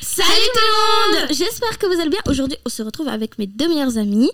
Salut 0.00 0.48
tout 0.54 0.60
le 0.60 1.20
monde 1.22 1.28
J'espère 1.32 1.78
que 1.78 1.86
vous 1.86 2.00
allez 2.00 2.10
bien. 2.10 2.20
Aujourd'hui, 2.26 2.56
on 2.64 2.68
se 2.68 2.82
retrouve 2.82 3.08
avec 3.08 3.38
mes 3.38 3.46
deux 3.46 3.68
meilleurs 3.68 3.98
amis 3.98 4.30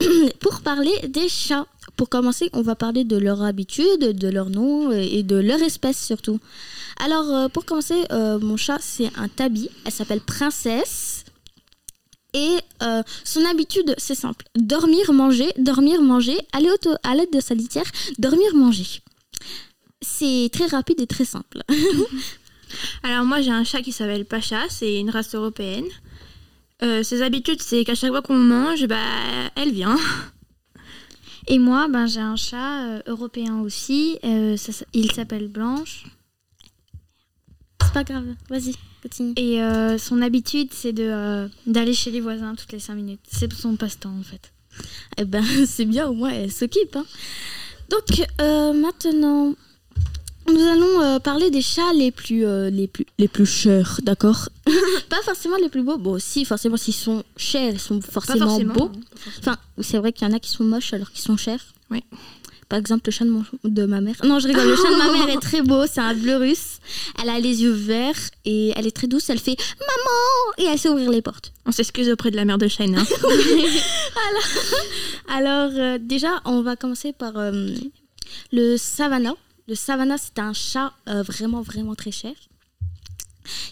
pour 0.40 0.60
parler 0.60 0.92
des 1.08 1.28
chats. 1.28 1.66
Pour 1.96 2.08
commencer, 2.08 2.48
on 2.52 2.62
va 2.62 2.74
parler 2.74 3.04
de 3.04 3.16
leur 3.16 3.42
habitude, 3.42 4.00
de 4.00 4.28
leur 4.28 4.50
nom 4.50 4.90
et 4.92 5.22
de 5.22 5.36
leur 5.36 5.60
espèce 5.62 6.02
surtout. 6.04 6.40
Alors, 6.98 7.30
euh, 7.30 7.48
pour 7.48 7.64
commencer, 7.64 8.04
euh, 8.12 8.38
mon 8.38 8.56
chat, 8.56 8.78
c'est 8.80 9.10
un 9.16 9.28
tabi. 9.28 9.68
Elle 9.84 9.92
s'appelle 9.92 10.20
Princesse. 10.20 11.24
Et 12.34 12.56
euh, 12.82 13.02
son 13.24 13.44
habitude, 13.44 13.94
c'est 13.98 14.14
simple. 14.14 14.46
Dormir, 14.56 15.12
manger, 15.12 15.52
dormir, 15.58 16.00
manger, 16.00 16.38
aller 16.52 16.70
au- 16.70 16.94
à 17.02 17.14
l'aide 17.14 17.30
de 17.32 17.40
sa 17.40 17.54
litière, 17.54 17.84
dormir, 18.18 18.54
manger. 18.54 18.86
C'est 20.00 20.48
très 20.52 20.66
rapide 20.66 21.00
et 21.00 21.06
très 21.06 21.24
simple. 21.26 21.60
Alors 23.02 23.24
moi 23.24 23.40
j'ai 23.40 23.50
un 23.50 23.64
chat 23.64 23.82
qui 23.82 23.92
s'appelle 23.92 24.24
Pacha, 24.24 24.62
c'est 24.68 24.98
une 24.98 25.10
race 25.10 25.34
européenne. 25.34 25.86
Euh, 26.82 27.02
ses 27.02 27.22
habitudes 27.22 27.62
c'est 27.62 27.84
qu'à 27.84 27.94
chaque 27.94 28.10
fois 28.10 28.22
qu'on 28.22 28.38
mange, 28.38 28.86
bah 28.86 28.96
elle 29.56 29.72
vient. 29.72 29.96
Et 31.48 31.58
moi, 31.58 31.88
ben, 31.88 32.06
j'ai 32.06 32.20
un 32.20 32.36
chat 32.36 32.84
euh, 32.84 33.02
européen 33.06 33.58
aussi. 33.60 34.16
Euh, 34.24 34.56
ça 34.56 34.72
il 34.92 35.10
s'appelle 35.10 35.48
Blanche. 35.48 36.04
C'est 37.82 37.92
pas 37.92 38.04
grave, 38.04 38.26
vas-y, 38.48 38.74
continue. 39.02 39.34
Et 39.36 39.58
son 39.98 40.22
habitude, 40.22 40.68
c'est 40.72 40.92
de, 40.92 41.48
d'aller 41.66 41.92
chez 41.94 42.10
les 42.10 42.20
voisins 42.20 42.54
toutes 42.54 42.72
les 42.72 42.78
5 42.78 42.94
minutes. 42.94 43.20
C'est 43.28 43.52
son 43.52 43.76
passe-temps, 43.76 44.16
en 44.18 44.22
fait. 44.22 44.52
Eh 45.18 45.24
ben, 45.24 45.44
c'est 45.66 45.84
bien, 45.84 46.06
au 46.08 46.14
moins, 46.14 46.30
elle 46.30 46.52
s'occupe. 46.52 46.96
hein. 46.96 47.04
Donc, 47.90 48.26
maintenant, 48.38 49.54
nous 50.52 50.66
allons 50.68 51.02
euh, 51.02 51.18
parler 51.18 51.50
des 51.50 51.62
chats 51.62 51.92
les 51.94 52.10
plus, 52.10 52.44
euh, 52.46 52.70
les 52.70 52.88
plus, 52.88 53.06
les 53.18 53.28
plus 53.28 53.46
chers, 53.46 54.00
d'accord 54.02 54.48
Pas 55.08 55.22
forcément 55.24 55.56
les 55.56 55.68
plus 55.68 55.82
beaux. 55.82 55.98
Bon, 55.98 56.18
si, 56.18 56.44
forcément, 56.44 56.76
s'ils 56.76 56.94
sont 56.94 57.22
chers, 57.36 57.72
ils 57.72 57.80
sont 57.80 58.00
forcément, 58.00 58.48
forcément. 58.48 58.74
beaux. 58.74 58.90
Enfin, 59.38 59.56
c'est 59.80 59.98
vrai 59.98 60.12
qu'il 60.12 60.26
y 60.26 60.30
en 60.30 60.34
a 60.34 60.40
qui 60.40 60.50
sont 60.50 60.64
moches 60.64 60.92
alors 60.92 61.10
qu'ils 61.10 61.22
sont 61.22 61.36
chers. 61.36 61.60
Oui. 61.90 62.02
Par 62.68 62.78
exemple, 62.78 63.02
le 63.04 63.12
chat 63.12 63.26
de, 63.26 63.30
mon- 63.30 63.44
de 63.64 63.84
ma 63.84 64.00
mère. 64.00 64.14
Non, 64.24 64.38
je 64.38 64.48
rigole, 64.48 64.66
le 64.66 64.76
chat 64.76 64.88
de 64.90 64.96
ma 64.96 65.12
mère 65.12 65.28
est 65.28 65.40
très 65.40 65.60
beau, 65.60 65.84
c'est 65.86 66.00
un 66.00 66.14
bleu 66.14 66.36
russe. 66.36 66.78
Elle 67.22 67.28
a 67.28 67.38
les 67.38 67.62
yeux 67.62 67.70
verts 67.72 68.16
et 68.46 68.72
elle 68.76 68.86
est 68.86 68.96
très 68.96 69.08
douce. 69.08 69.28
Elle 69.28 69.40
fait 69.40 69.56
Maman 69.78 70.56
Et 70.56 70.64
elle 70.72 70.78
sait 70.78 70.88
ouvrir 70.88 71.10
les 71.10 71.20
portes. 71.20 71.52
On 71.66 71.72
s'excuse 71.72 72.08
auprès 72.08 72.30
de 72.30 72.36
la 72.36 72.46
mère 72.46 72.56
de 72.56 72.68
Shane. 72.68 72.96
hein. 72.96 73.04
Alors, 75.28 75.70
euh, 75.74 75.98
déjà, 76.00 76.40
on 76.46 76.62
va 76.62 76.76
commencer 76.76 77.12
par 77.12 77.34
le 78.52 78.76
Savannah. 78.78 79.34
Le 79.68 79.74
Savannah, 79.74 80.18
c'est 80.18 80.38
un 80.38 80.52
chat 80.52 80.92
euh, 81.08 81.22
vraiment, 81.22 81.62
vraiment 81.62 81.94
très 81.94 82.10
cher. 82.10 82.32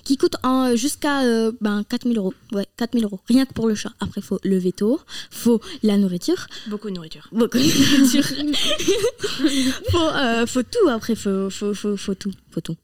Qui 0.03 0.17
coûte 0.17 0.35
en- 0.43 0.75
jusqu'à 0.75 1.23
euh, 1.23 1.53
ben, 1.61 1.85
4000 1.89 2.19
euros. 2.19 2.35
Ouais, 2.53 2.67
4000 2.77 3.05
euros. 3.05 3.21
Rien 3.29 3.47
que 3.47 3.53
pour 3.53 3.69
le 3.69 3.75
chat. 3.77 3.93
Après, 4.01 4.21
il 4.21 4.25
faut 4.25 4.41
le 4.43 4.59
veto, 4.59 5.01
faut 5.31 5.61
la 5.85 5.97
nourriture, 5.97 6.47
Beaucoup 6.69 6.89
de 6.91 6.95
nourriture. 6.95 7.29
beaucoup 7.31 7.59
de 7.59 7.63
nourriture. 7.99 8.25
faut, 9.93 9.99
euh, 9.99 10.47
faut 10.47 10.63
tout 10.65 10.89
après, 10.89 11.15
faut, 11.15 11.51
faut, 11.51 11.73
faut, 11.75 11.97
faut 11.97 12.15
tout. 12.15 12.33
Faut 12.51 12.61
tout. 12.61 12.77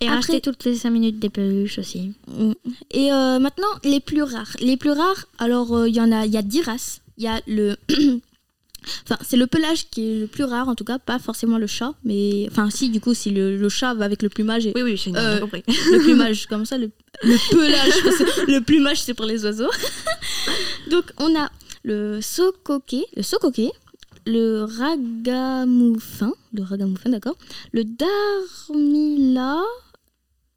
Et 0.00 0.06
Après- 0.06 0.16
racheter 0.16 0.40
toutes 0.40 0.64
les 0.64 0.76
5 0.76 0.90
minutes 0.90 1.18
des 1.18 1.30
peluches 1.30 1.78
aussi. 1.80 2.12
Mm. 2.28 2.52
Et 2.92 3.12
euh, 3.12 3.38
maintenant, 3.40 3.68
les 3.82 3.98
plus 4.00 4.22
rares. 4.22 4.56
Les 4.60 4.76
plus 4.76 4.92
rares, 4.92 5.26
alors 5.38 5.74
euh, 5.76 5.88
il 5.88 5.94
y 5.96 6.00
en 6.00 6.12
a, 6.12 6.26
il 6.26 6.32
y 6.32 6.36
a 6.36 6.42
10 6.42 6.62
races. 6.62 7.00
Il 7.18 7.24
y 7.24 7.28
a 7.28 7.40
le. 7.48 7.76
Enfin, 9.04 9.18
c'est 9.26 9.36
le 9.36 9.46
pelage 9.46 9.88
qui 9.90 10.00
est 10.12 10.20
le 10.20 10.26
plus 10.26 10.44
rare, 10.44 10.68
en 10.68 10.74
tout 10.74 10.84
cas, 10.84 10.98
pas 10.98 11.18
forcément 11.18 11.58
le 11.58 11.66
chat, 11.66 11.94
mais. 12.04 12.46
Enfin, 12.50 12.70
si, 12.70 12.88
du 12.88 13.00
coup, 13.00 13.14
si 13.14 13.30
le, 13.30 13.56
le 13.56 13.68
chat 13.68 13.94
va 13.94 14.04
avec 14.04 14.22
le 14.22 14.28
plumage 14.28 14.66
et 14.66 14.72
Oui, 14.74 14.82
oui, 14.82 14.96
Shane, 14.96 15.16
Euh, 15.16 15.34
j'ai 15.34 15.40
compris. 15.40 15.62
le 15.66 15.98
plumage 15.98 16.46
comme 16.46 16.64
ça, 16.64 16.78
le, 16.78 16.90
le 17.22 17.36
pelage, 17.50 18.02
parce 18.04 18.16
que 18.18 18.50
le 18.50 18.60
plumage 18.60 19.00
c'est 19.02 19.14
pour 19.14 19.26
les 19.26 19.44
oiseaux. 19.44 19.70
Donc 20.90 21.12
on 21.18 21.34
a 21.38 21.50
le 21.84 22.20
socoquet, 22.20 23.04
le 23.16 23.22
socoquet, 23.22 23.70
le 24.26 24.64
ragamuffin, 24.64 26.32
le 26.52 26.62
ragamuffin 26.62 27.10
d'accord, 27.10 27.36
le 27.72 27.84
darmila, 27.84 29.60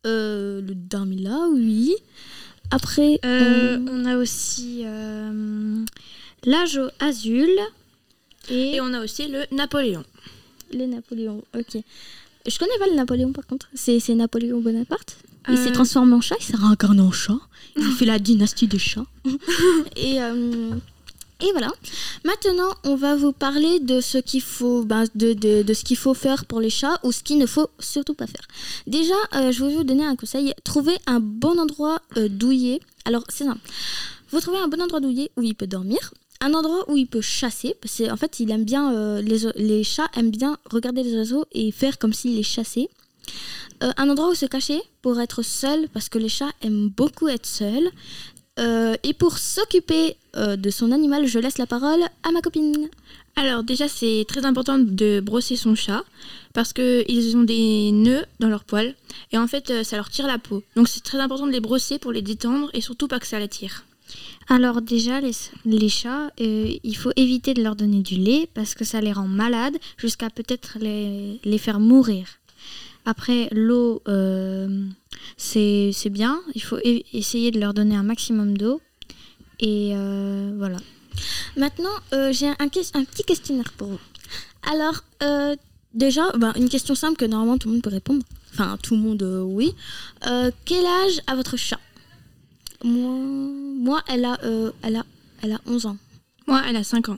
euh, 0.06 0.62
le 0.62 0.76
darmila 0.76 1.48
oui. 1.54 1.96
Après 2.72 3.20
Euh, 3.24 3.78
on- 3.88 4.02
on 4.02 4.06
a 4.06 4.18
aussi 4.18 4.82
euh, 4.86 5.84
l'Ajo 6.46 6.88
Azul. 7.00 7.50
Et, 8.50 8.76
Et 8.76 8.82
on 8.82 8.94
a 8.94 9.02
aussi 9.04 9.28
le 9.28 9.44
Napoléon. 9.52 10.04
les 10.72 10.88
Napoléons, 10.88 11.44
ok. 11.56 11.78
Je 12.46 12.60
connais 12.60 12.78
pas 12.80 12.88
le 12.88 12.96
Napoléon 12.96 13.32
par 13.32 13.46
contre, 13.48 13.68
c'est 13.74 14.00
Napoléon 14.16 14.60
Bonaparte. 14.62 15.18
Il 15.50 15.56
Euh. 15.56 15.64
s'est 15.64 15.72
transformé 15.72 16.14
en 16.14 16.22
chat, 16.22 16.36
il 16.40 16.44
s'est 16.46 16.56
réincarné 16.58 17.02
en 17.02 17.12
chat. 17.12 17.38
Il 17.78 17.92
fait 17.94 18.06
la 18.06 18.20
dynastie 18.20 18.68
des 18.68 18.80
chats. 18.80 19.06
et, 19.96 20.22
euh, 20.22 20.70
et 21.42 21.52
voilà. 21.52 21.72
Maintenant, 22.24 22.70
on 22.86 22.96
va 22.96 23.16
vous 23.16 23.34
parler 23.34 23.80
de 23.82 24.00
ce 24.00 24.18
qu'il 24.18 24.42
faut, 24.42 24.84
ben, 24.84 25.06
de, 25.16 25.34
de, 25.34 25.62
de 25.64 25.74
ce 25.74 25.84
qu'il 25.84 25.98
faut 25.98 26.14
faire 26.14 26.46
pour 26.46 26.60
les 26.62 26.70
chats 26.70 27.00
ou 27.04 27.12
ce 27.12 27.24
qu'il 27.24 27.38
ne 27.38 27.46
faut 27.46 27.70
surtout 27.80 28.14
pas 28.14 28.28
faire. 28.28 28.48
Déjà, 28.88 29.16
euh, 29.36 29.52
je 29.52 29.64
vais 29.66 29.74
vous 29.76 29.84
donner 29.84 30.06
un 30.06 30.16
conseil. 30.16 30.54
Trouvez 30.64 30.96
un 31.08 31.20
bon 31.20 31.60
endroit 31.60 32.02
euh, 32.18 32.30
douillet. 32.30 32.80
Alors, 33.06 33.24
c'est 33.30 33.44
simple. 33.46 33.60
Vous 34.32 34.40
trouvez 34.40 34.58
un 34.60 34.68
bon 34.70 34.82
endroit 34.82 35.00
douillet 35.02 35.30
où 35.36 35.42
il 35.44 35.56
peut 35.56 35.68
dormir. 35.68 36.14
Un 36.44 36.54
endroit 36.54 36.84
où 36.92 36.98
il 36.98 37.08
peut 37.08 37.22
chasser. 37.22 37.74
Parce 37.82 37.98
que, 37.98 38.12
en 38.12 38.18
fait, 38.18 38.42
il 38.42 38.52
aime 38.52 38.66
bien, 38.66 38.94
euh, 38.94 39.22
les, 39.22 39.50
les 39.56 39.84
chats 39.86 40.10
aiment 40.18 40.30
bien 40.30 40.58
regarder 40.70 41.02
les 41.02 41.16
oiseaux 41.16 41.46
et 41.54 41.72
faire 41.72 41.98
comme 41.98 42.12
s'ils 42.12 42.36
les 42.36 42.44
chassaient. 42.44 42.90
Euh, 43.82 43.92
un 43.96 44.10
endroit 44.10 44.30
où 44.30 44.36
se 44.36 44.46
cacher 44.46 44.82
pour 45.02 45.22
être 45.22 45.42
seul, 45.42 45.88
parce 45.94 46.10
que 46.10 46.18
les 46.18 46.28
chats 46.28 46.52
aiment 46.62 46.90
beaucoup 46.90 47.30
être 47.30 47.46
seuls. 47.46 47.90
Euh, 48.60 48.96
et 49.04 49.14
pour 49.14 49.38
s'occuper 49.38 50.18
de 50.36 50.70
son 50.70 50.92
animal, 50.92 51.28
je 51.28 51.40
laisse 51.40 51.58
la 51.58 51.66
parole 51.66 52.02
à 52.24 52.32
ma 52.32 52.42
copine. 52.42 52.90
Alors 53.36 53.64
déjà 53.64 53.88
c'est 53.88 54.26
très 54.28 54.46
important 54.46 54.78
de 54.78 55.20
brosser 55.20 55.56
son 55.56 55.74
chat 55.74 56.04
parce 56.54 56.72
que 56.72 57.04
ils 57.08 57.36
ont 57.36 57.44
des 57.44 57.92
nœuds 57.92 58.26
dans 58.40 58.50
leurs 58.50 58.64
poils 58.64 58.94
et 59.32 59.38
en 59.40 59.48
fait 59.48 59.84
ça 59.84 59.96
leur 59.96 60.10
tire 60.10 60.28
la 60.28 60.38
peau. 60.38 60.64
Donc 60.76 60.88
c'est 60.88 61.02
très 61.02 61.20
important 61.20 61.48
de 61.48 61.52
les 61.52 61.60
brosser 61.60 61.98
pour 61.98 62.12
les 62.12 62.22
détendre 62.22 62.70
et 62.74 62.82
surtout 62.82 63.08
pas 63.08 63.20
que 63.20 63.26
ça 63.26 63.40
la 63.40 63.48
tire. 63.48 63.86
Alors 64.50 64.82
déjà, 64.82 65.22
les, 65.22 65.32
les 65.66 65.90
chats, 65.90 66.32
euh, 66.42 66.70
il 66.84 66.98
faut 66.98 67.12
éviter 67.16 67.54
de 67.54 67.64
leur 67.64 67.76
donner 67.76 68.02
du 68.02 68.16
lait 68.16 68.50
parce 68.54 68.76
que 68.76 68.84
ça 68.84 69.00
les 69.00 69.14
rend 69.14 69.28
malades 69.28 69.78
jusqu'à 69.98 70.30
peut-être 70.30 70.78
les, 70.82 71.40
les 71.44 71.58
faire 71.58 71.80
mourir. 71.80 72.28
Après, 73.06 73.48
l'eau, 73.52 74.02
euh, 74.08 74.86
c'est 75.38 75.94
bien. 76.10 76.42
Il 76.56 76.62
faut 76.62 76.80
essayer 77.14 77.52
de 77.52 77.60
leur 77.60 77.74
donner 77.74 77.96
un 77.96 78.04
maximum 78.04 78.58
d'eau. 78.58 78.82
Et 79.60 79.92
euh, 79.94 80.54
voilà. 80.58 80.78
Maintenant, 81.56 81.96
j'ai 82.32 82.48
un, 82.48 82.56
un 82.60 83.04
petit 83.04 83.24
questionnaire 83.24 83.72
pour 83.78 83.88
vous. 83.88 84.00
Alors, 84.72 85.04
déjà, 85.94 86.32
ben, 86.38 86.54
une 86.56 86.70
question 86.70 86.96
simple 86.96 87.18
que 87.18 87.26
normalement 87.26 87.58
tout 87.58 87.68
le 87.70 87.76
monde 87.76 87.84
peut 87.84 87.90
répondre. 87.90 88.24
Enfin, 88.54 88.78
tout 88.82 88.96
le 88.96 89.02
monde, 89.02 89.24
oui. 89.46 89.74
Quel 90.22 90.86
âge 90.86 91.22
a 91.28 91.36
votre 91.36 91.58
chat? 91.58 91.80
Moi, 92.84 93.12
moi, 93.80 94.04
elle 94.08 94.26
a, 94.26 94.38
euh, 94.44 94.72
elle, 94.82 94.96
a, 94.98 95.06
elle 95.42 95.54
a 95.54 95.60
11 95.66 95.86
ans. 95.88 95.98
Moi 96.48 96.62
elle 96.68 96.76
a 96.76 96.84
5 96.84 97.10
ans. 97.10 97.18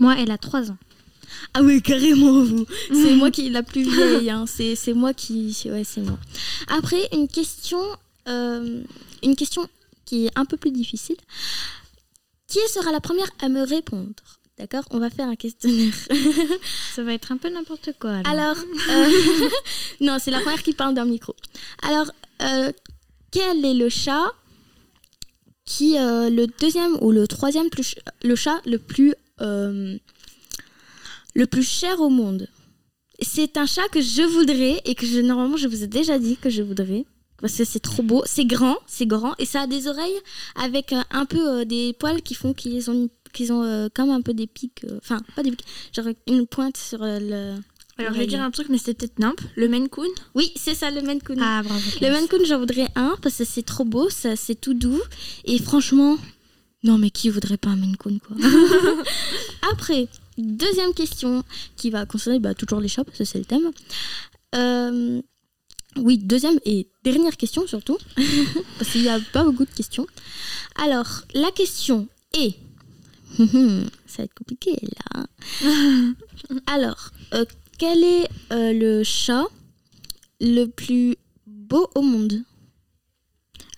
Moi, 0.00 0.16
elle 0.18 0.30
a 0.32 0.38
3 0.38 0.70
ans. 0.72 0.76
Ah 1.54 1.62
oui, 1.62 1.80
carrément, 1.82 2.42
vous. 2.42 2.66
C'est 2.92 3.14
moi 3.16 3.30
qui 3.30 3.46
est 3.46 3.50
la 3.50 3.62
plus 3.62 3.82
vieille. 3.82 4.30
hein. 4.30 4.44
C'est, 4.46 4.74
c'est 4.74 4.92
moi 4.92 5.14
qui... 5.14 5.56
Ouais, 5.66 5.84
c'est 5.84 6.00
moi. 6.00 6.18
Après, 6.68 7.08
une 7.12 7.28
question, 7.28 7.80
euh, 8.28 8.82
une 9.22 9.36
question 9.36 9.68
qui 10.04 10.26
est 10.26 10.30
un 10.36 10.44
peu 10.44 10.56
plus 10.56 10.72
difficile. 10.72 11.16
Qui 12.48 12.58
sera 12.72 12.90
la 12.92 13.00
première 13.00 13.28
à 13.40 13.48
me 13.48 13.62
répondre? 13.62 14.12
D'accord? 14.58 14.84
On 14.90 14.98
va 14.98 15.10
faire 15.10 15.28
un 15.28 15.36
questionnaire. 15.36 15.94
Ça 16.94 17.02
va 17.02 17.12
être 17.14 17.32
un 17.32 17.36
peu 17.36 17.48
n'importe 17.48 17.90
quoi. 17.98 18.10
alors. 18.24 18.28
Alors, 18.28 18.56
euh, 18.90 19.48
non, 20.00 20.18
c'est 20.20 20.30
la 20.30 20.40
première 20.40 20.62
qui 20.62 20.72
parle 20.72 20.94
d'un 20.94 21.04
micro. 21.04 21.34
Alors, 21.82 22.10
euh, 22.42 22.70
quel 23.32 23.64
est 23.64 23.74
le 23.74 23.88
chat 23.88 24.26
qui, 25.64 25.98
euh, 25.98 26.30
le 26.30 26.46
deuxième 26.46 26.96
ou 27.00 27.10
le 27.10 27.26
troisième, 27.26 27.70
plus 27.70 27.94
le 28.22 28.36
chat 28.36 28.60
le 28.66 28.78
plus, 28.78 29.14
euh, 29.40 29.96
le 31.34 31.46
plus 31.46 31.62
cher 31.62 32.00
au 32.00 32.10
monde 32.10 32.48
C'est 33.20 33.56
un 33.56 33.66
chat 33.66 33.88
que 33.90 34.00
je 34.00 34.22
voudrais 34.22 34.80
et 34.84 34.94
que 34.94 35.20
normalement 35.22 35.56
je 35.56 35.68
vous 35.68 35.82
ai 35.82 35.86
déjà 35.86 36.18
dit 36.18 36.36
que 36.36 36.50
je 36.50 36.62
voudrais. 36.62 37.04
Parce 37.40 37.56
que 37.56 37.64
c'est 37.64 37.80
trop 37.80 38.02
beau, 38.02 38.22
c'est 38.26 38.46
grand, 38.46 38.78
c'est 38.86 39.06
grand 39.06 39.34
et 39.38 39.44
ça 39.44 39.62
a 39.62 39.66
des 39.66 39.88
oreilles 39.88 40.20
avec 40.54 40.92
euh, 40.92 41.02
un 41.10 41.26
peu 41.26 41.60
euh, 41.60 41.64
des 41.64 41.92
poils 41.92 42.22
qui 42.22 42.34
font 42.34 42.54
qu'ils 42.54 42.90
ont, 42.90 43.10
qu'ils 43.32 43.52
ont 43.52 43.88
comme 43.94 44.10
un 44.10 44.20
peu 44.20 44.34
des 44.34 44.46
pics, 44.46 44.84
enfin 44.98 45.20
pas 45.34 45.42
des 45.42 45.50
pics, 45.50 45.66
genre 45.92 46.06
une 46.26 46.46
pointe 46.46 46.76
sur 46.76 47.00
le, 47.02 47.56
Alors 47.98 48.12
je 48.12 48.18
vais 48.18 48.26
dire 48.26 48.42
un 48.42 48.50
truc 48.50 48.68
mais 48.68 48.78
c'était 48.78 48.94
peut-être 48.94 49.18
nimp. 49.18 49.40
Le 49.56 49.68
Maine 49.68 49.88
Coon. 49.88 50.08
Oui, 50.34 50.52
c'est 50.56 50.74
ça, 50.74 50.90
le 50.90 51.00
Maine 51.00 51.22
Coon. 51.22 51.36
Ah, 51.40 51.62
bravo. 51.62 51.80
le. 52.00 52.10
Maine 52.10 52.28
Coon, 52.28 52.44
j'en 52.44 52.58
voudrais 52.58 52.88
un 52.96 53.16
parce 53.22 53.36
que 53.38 53.44
c'est 53.44 53.62
trop 53.62 53.84
beau, 53.84 54.10
ça, 54.10 54.36
c'est 54.36 54.60
tout 54.60 54.74
doux. 54.74 55.00
Et 55.44 55.58
franchement, 55.58 56.18
non, 56.82 56.98
mais 56.98 57.10
qui 57.10 57.30
voudrait 57.30 57.56
pas 57.56 57.70
un 57.70 57.76
Maine 57.76 57.96
Coon, 57.96 58.18
quoi? 58.18 58.36
Après, 59.72 60.08
deuxième 60.36 60.92
question 60.92 61.44
qui 61.76 61.90
va 61.90 62.04
concerner 62.04 62.40
bah, 62.40 62.54
toujours 62.54 62.80
les 62.80 62.88
chats 62.88 63.04
parce 63.04 63.18
que 63.18 63.24
c'est 63.24 63.38
le 63.38 63.44
thème. 63.44 63.70
Euh, 64.54 65.22
Oui, 65.96 66.18
deuxième 66.18 66.58
et 66.64 66.88
dernière 67.04 67.36
question 67.36 67.66
surtout, 67.66 67.98
parce 68.78 68.90
qu'il 68.90 69.02
n'y 69.02 69.08
a 69.08 69.20
pas 69.32 69.44
beaucoup 69.44 69.64
de 69.64 69.70
questions. 69.70 70.06
Alors, 70.76 71.22
la 71.34 71.50
question 71.52 72.08
est... 72.32 72.54
Ça 74.06 74.18
va 74.18 74.24
être 74.24 74.34
compliqué 74.34 74.76
là. 75.14 75.26
Alors, 76.66 77.10
euh, 77.32 77.44
quel 77.84 78.02
est 78.02 78.28
euh, 78.50 78.72
le 78.72 79.04
chat 79.04 79.44
le 80.40 80.64
plus 80.64 81.16
beau 81.46 81.86
au 81.94 82.00
monde? 82.00 82.42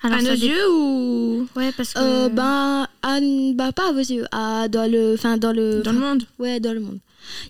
Alors, 0.02 0.18
à 0.18 0.22
nos 0.22 0.36
dé- 0.36 0.46
yeux 0.46 0.70
ou? 0.70 1.48
Ouais, 1.56 1.72
parce 1.72 1.92
que. 1.94 1.98
euh, 1.98 2.28
ben, 2.28 2.86
à- 3.02 3.20
bah, 3.54 3.72
pas 3.72 3.88
à 3.88 3.92
vos 3.92 3.98
yeux, 3.98 4.26
à- 4.30 4.68
dans 4.68 4.88
le, 4.90 5.14
enfin 5.14 5.38
dans 5.38 5.52
le, 5.52 5.82
dans 5.82 5.90
le 5.90 5.98
monde 5.98 6.22
ouais, 6.38 6.60
dans 6.60 6.72
le 6.72 6.78
monde. 6.80 7.00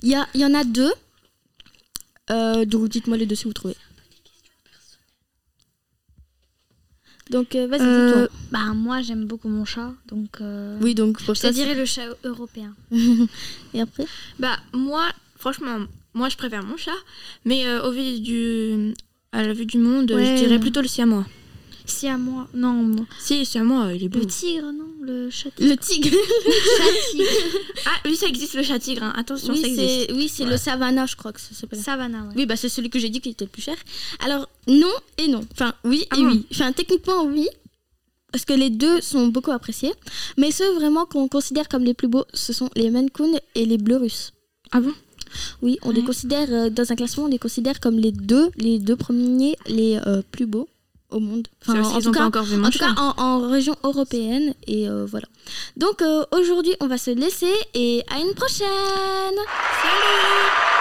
Il 0.03 0.09
y, 0.09 0.15
a, 0.15 0.27
y 0.35 0.45
en 0.47 0.55
a 0.55 0.65
deux. 0.65 0.93
Euh, 2.31 2.65
donc 2.65 2.89
dites-moi 2.89 3.19
les 3.19 3.27
deux 3.27 3.35
si 3.35 3.45
vous 3.45 3.53
trouvez. 3.53 3.77
Donc 7.31 7.55
euh, 7.55 7.67
vas-y, 7.67 7.81
dis-toi. 7.81 8.29
bah, 8.51 8.73
moi, 8.75 9.03
j'aime 9.03 9.27
beaucoup 9.27 9.49
mon 9.49 9.67
chat. 9.67 9.93
Donc. 10.09 10.41
Oui, 10.81 10.95
donc 10.95 11.23
pour 11.23 11.35
Je 11.35 11.41
ça. 11.41 11.49
te 11.51 11.55
dirais 11.55 11.75
le 11.75 11.85
chat 11.85 12.07
européen. 12.25 12.75
Et 13.75 13.81
après? 13.83 14.07
Bah 14.39 14.57
moi, 14.73 15.05
franchement, 15.37 15.81
moi 16.17 16.29
je 16.29 16.37
préfère 16.37 16.65
mon 16.65 16.77
chat, 16.77 16.91
mais 17.45 17.67
euh, 17.67 17.87
au 17.87 17.93
vu 17.93 18.19
du, 18.21 18.95
à 19.33 19.43
la 19.45 19.53
vue 19.53 19.67
du 19.67 19.79
monde, 19.79 20.11
Ouais. 20.11 20.37
je 20.37 20.43
dirais 20.45 20.59
plutôt 20.59 20.81
le 20.83 20.89
siamois. 20.89 21.25
Si 21.89 22.09
à 22.09 22.19
moi. 22.19 22.49
Non, 22.53 22.73
moi. 22.73 23.07
Si, 23.21 23.39
le 23.39 23.45
siamois, 23.45 23.93
il 23.95 24.03
est 24.03 24.09
beau. 24.09 24.19
Le 24.19 24.27
tigre, 24.27 24.73
non 24.73 24.89
Le 25.03 25.31
chat 25.31 25.51
Le 25.61 25.77
tigre. 25.77 26.11
tigre. 27.13 27.25
Ah 27.87 28.01
oui, 28.05 28.17
ça 28.17 28.27
existe 28.27 28.55
le 28.55 28.65
chat 28.65 28.81
tigre. 28.81 29.05
hein. 29.05 29.13
Attention, 29.17 29.53
oui, 29.55 29.61
ça 29.61 29.69
existe. 29.69 30.11
oui, 30.13 30.29
c'est 30.29 30.45
le 30.47 30.57
savannah, 30.57 31.07
je 31.07 31.15
crois 31.15 31.33
que 31.33 31.41
ça 31.41 31.55
s'appelle. 31.55 31.79
Savannah, 31.79 32.23
ouais. 32.25 32.33
Oui, 32.35 32.47
bah 32.47 32.57
c'est 32.57 32.69
celui 32.69 32.91
que 32.91 32.99
j'ai 32.99 33.09
dit 33.09 33.21
qui 33.21 33.29
était 33.29 33.45
le 33.45 33.51
plus 33.51 33.63
cher. 33.63 33.77
Alors, 34.19 34.49
non 34.67 34.91
et 35.19 35.29
non. 35.29 35.43
Enfin, 35.53 35.75
oui 35.85 36.05
Ah 36.11 36.17
et 36.19 36.23
bon 36.23 36.31
oui. 36.33 36.47
Enfin, 36.51 36.73
techniquement, 36.73 37.23
oui. 37.25 37.49
Parce 38.33 38.45
que 38.45 38.53
les 38.55 38.71
deux 38.71 39.01
sont 39.01 39.29
beaucoup 39.29 39.53
appréciés. 39.53 39.93
Mais 40.37 40.51
ceux 40.51 40.75
vraiment 40.75 41.07
qu'on 41.07 41.29
considère 41.29 41.69
comme 41.69 41.85
les 41.85 41.95
plus 41.95 42.09
beaux, 42.09 42.25
ce 42.35 42.53
sont 42.53 42.69
les 42.75 42.91
Maine 42.91 43.11
Coon 43.11 43.39
et 43.55 43.65
les 43.65 43.79
Bleus 43.79 43.99
Russes. 43.99 44.33
Ah 44.73 44.81
bon? 44.81 44.93
Oui, 45.63 45.79
on 45.83 45.91
les 45.91 46.03
considère, 46.03 46.49
euh, 46.51 46.71
dans 46.71 46.91
un 46.93 46.97
classement, 46.97 47.25
on 47.25 47.29
les 47.29 47.39
considère 47.39 47.81
comme 47.81 47.99
les 47.99 48.13
deux, 48.13 48.51
les 48.57 48.79
deux 48.79 48.97
premiers, 48.97 49.57
les 49.67 49.99
euh, 50.07 50.23
plus 50.31 50.47
beaux 50.47 50.69
au 51.11 51.21
monde. 51.21 51.47
Enfin, 51.63 51.83
en 51.83 52.01
tout 52.01 52.11
cas, 52.13 52.25
encore 52.25 52.47
en, 52.53 52.71
tout 52.71 52.79
chat. 52.79 52.95
cas 52.95 53.01
en, 53.01 53.15
en 53.23 53.49
région 53.49 53.77
européenne. 53.85 54.55
Et 54.67 54.89
euh, 54.89 55.07
voilà. 55.07 55.27
Donc, 55.77 56.03
aujourd'hui, 56.33 56.75
on 56.81 56.87
va 56.89 56.99
se 56.99 57.11
laisser 57.11 57.53
et 57.75 58.03
à 58.11 58.19
une 58.19 58.35
prochaine 58.35 58.67
Salut 59.83 60.76